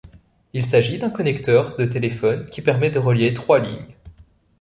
[0.53, 3.95] Il s'agit d'un connecteur de téléphone qui permet de relier trois lignes.